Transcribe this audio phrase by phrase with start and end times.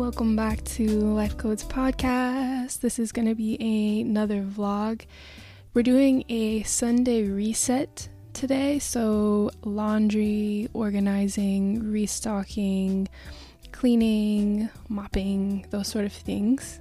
[0.00, 2.80] Welcome back to Life Codes Podcast.
[2.80, 5.02] This is going to be a- another vlog.
[5.74, 13.10] We're doing a Sunday reset today, so laundry, organizing, restocking,
[13.72, 16.80] cleaning, mopping, those sort of things.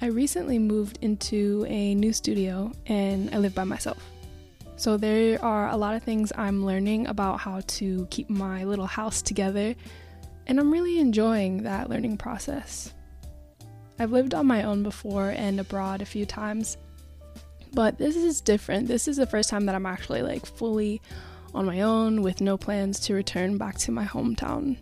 [0.00, 3.98] I recently moved into a new studio and I live by myself.
[4.76, 8.86] So there are a lot of things I'm learning about how to keep my little
[8.86, 9.74] house together,
[10.48, 12.92] and I'm really enjoying that learning process.
[13.98, 16.78] I've lived on my own before and abroad a few times,
[17.74, 18.88] but this is different.
[18.88, 21.02] This is the first time that I'm actually like fully
[21.54, 24.78] on my own with no plans to return back to my hometown.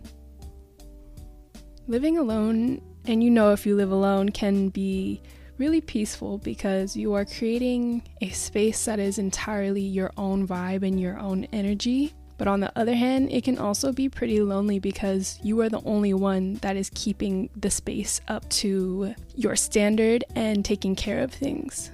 [1.87, 5.21] Living alone, and you know if you live alone, can be
[5.57, 10.99] really peaceful because you are creating a space that is entirely your own vibe and
[10.99, 12.13] your own energy.
[12.37, 15.81] But on the other hand, it can also be pretty lonely because you are the
[15.85, 21.31] only one that is keeping the space up to your standard and taking care of
[21.31, 21.91] things.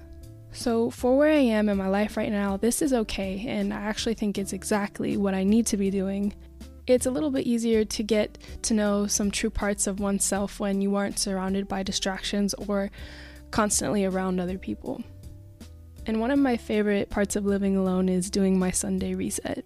[0.51, 3.77] So, for where I am in my life right now, this is okay, and I
[3.77, 6.33] actually think it's exactly what I need to be doing.
[6.85, 10.79] It's a little bit easier to get to know some true parts of oneself when
[10.79, 12.91] you aren't surrounded by distractions or
[13.49, 15.01] constantly around other people.
[16.05, 19.65] And one of my favorite parts of living alone is doing my Sunday reset.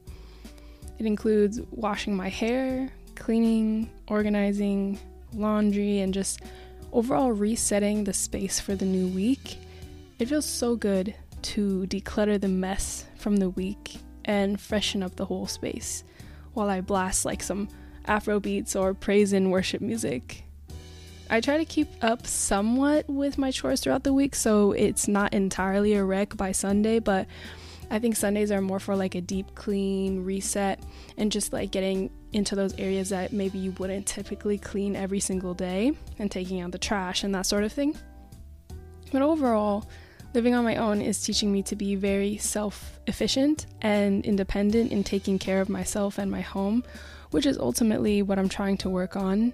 [1.00, 5.00] It includes washing my hair, cleaning, organizing,
[5.34, 6.42] laundry, and just
[6.92, 9.58] overall resetting the space for the new week.
[10.20, 11.14] It feels so good
[11.44, 16.04] to declutter the mess from the week and freshen up the whole space
[16.54, 17.70] while I blast like some
[18.06, 20.44] Afro beats or praise and worship music.
[21.30, 25.34] I try to keep up somewhat with my chores throughout the week so it's not
[25.34, 27.28] entirely a wreck by Sunday, but
[27.90, 30.80] I think Sundays are more for like a deep clean reset
[31.18, 35.54] and just like getting into those areas that maybe you wouldn't typically clean every single
[35.54, 37.96] day and taking out the trash and that sort of thing.
[39.12, 39.90] But overall,
[40.34, 45.04] living on my own is teaching me to be very self efficient and independent in
[45.04, 46.84] taking care of myself and my home,
[47.32, 49.54] which is ultimately what I'm trying to work on.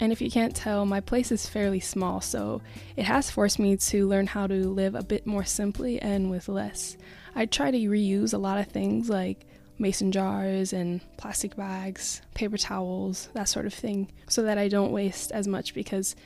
[0.00, 2.62] And if you can't tell, my place is fairly small, so
[2.96, 6.48] it has forced me to learn how to live a bit more simply and with
[6.48, 6.96] less.
[7.34, 9.44] I try to reuse a lot of things like
[9.78, 14.92] mason jars and plastic bags, paper towels, that sort of thing, so that I don't
[14.92, 16.16] waste as much because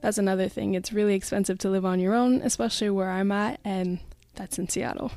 [0.00, 0.74] that's another thing.
[0.74, 3.98] It's really expensive to live on your own, especially where I'm at, and
[4.34, 5.12] that's in Seattle.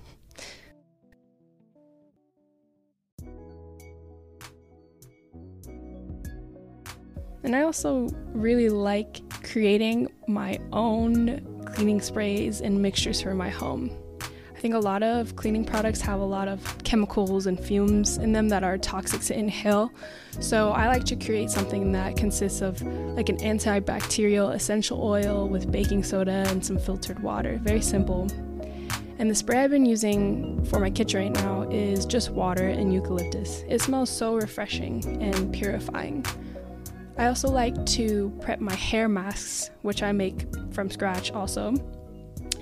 [7.43, 13.91] And I also really like creating my own cleaning sprays and mixtures for my home.
[14.21, 18.33] I think a lot of cleaning products have a lot of chemicals and fumes in
[18.33, 19.89] them that are toxic to inhale.
[20.41, 22.81] So I like to create something that consists of
[23.15, 27.57] like an antibacterial essential oil with baking soda and some filtered water.
[27.63, 28.27] Very simple.
[29.17, 32.93] And the spray I've been using for my kitchen right now is just water and
[32.93, 33.63] eucalyptus.
[33.65, 36.25] It smells so refreshing and purifying.
[37.19, 41.73] I also like to prep my hair masks, which I make from scratch also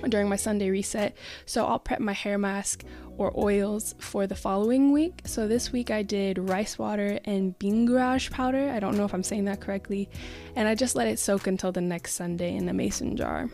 [0.08, 1.16] during my Sunday reset.
[1.46, 2.82] So I'll prep my hair mask
[3.18, 5.20] or oils for the following week.
[5.26, 8.70] So this week I did rice water and gourash powder.
[8.70, 10.10] I don't know if I'm saying that correctly.
[10.56, 13.48] And I just let it soak until the next Sunday in a mason jar.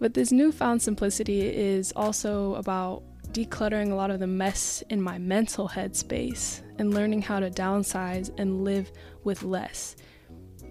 [0.00, 3.02] But this newfound simplicity is also about
[3.32, 8.30] decluttering a lot of the mess in my mental headspace and learning how to downsize
[8.38, 8.90] and live
[9.24, 9.96] with less.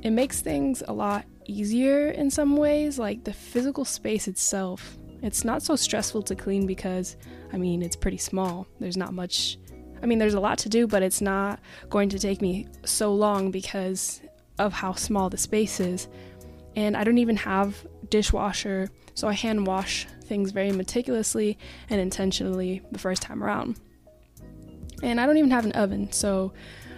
[0.02, 4.98] It makes things a lot easier in some ways, like the physical space itself.
[5.22, 7.18] It's not so stressful to clean because,
[7.52, 8.68] I mean, it's pretty small.
[8.80, 9.58] There's not much,
[10.02, 11.60] I mean, there's a lot to do, but it's not
[11.90, 14.22] going to take me so long because
[14.60, 16.08] of how small the space is.
[16.76, 21.58] And I don't even have dishwasher so I hand wash things very meticulously
[21.90, 23.80] and intentionally the first time around.
[25.02, 26.54] And I don't even have an oven, so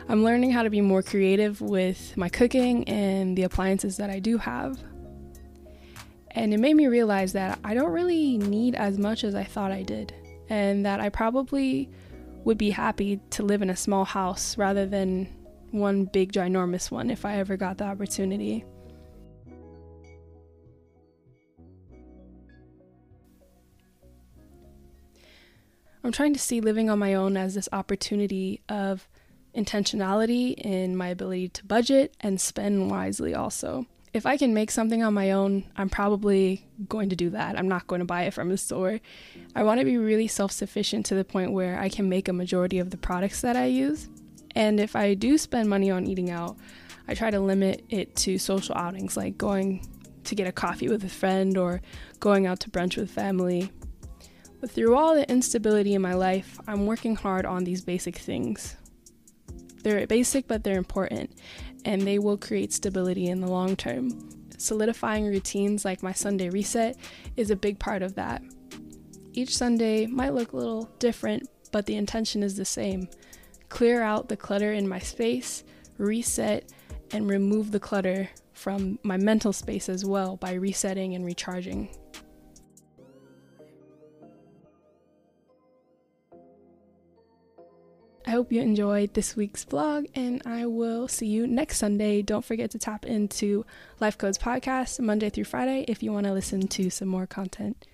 [0.09, 4.19] I'm learning how to be more creative with my cooking and the appliances that I
[4.19, 4.83] do have.
[6.31, 9.71] And it made me realize that I don't really need as much as I thought
[9.71, 10.13] I did,
[10.49, 11.89] and that I probably
[12.43, 15.33] would be happy to live in a small house rather than
[15.71, 18.65] one big, ginormous one if I ever got the opportunity.
[26.03, 29.07] I'm trying to see living on my own as this opportunity of
[29.55, 33.85] intentionality in my ability to budget and spend wisely also.
[34.11, 37.59] if I can make something on my own, I'm probably going to do that.
[37.59, 38.99] I'm not going to buy it from a store.
[39.55, 42.33] I want to be really self sufficient to the point where I can make a
[42.33, 44.07] majority of the products that I use.
[44.55, 46.57] And if I do spend money on eating out,
[47.07, 49.85] I try to limit it to social outings like going
[50.23, 51.81] to get a coffee with a friend or
[52.19, 53.71] going out to brunch with family.
[54.59, 58.75] But through all the instability in my life, I'm working hard on these basic things.
[59.83, 61.31] They're basic, but they're important,
[61.85, 64.29] and they will create stability in the long term.
[64.57, 66.97] Solidifying routines like my Sunday reset
[67.37, 68.41] is a big part of that.
[69.31, 73.07] Each Sunday might look a little different, but the intention is the same
[73.69, 75.63] clear out the clutter in my space,
[75.97, 76.73] reset,
[77.11, 81.87] and remove the clutter from my mental space as well by resetting and recharging.
[88.29, 92.21] I hope you enjoyed this week's vlog, and I will see you next Sunday.
[92.21, 93.65] Don't forget to tap into
[93.99, 97.87] Life Codes Podcast Monday through Friday if you want to listen to some more content.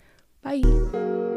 [0.43, 1.34] Bye.